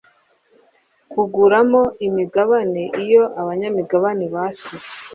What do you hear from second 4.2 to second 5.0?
basize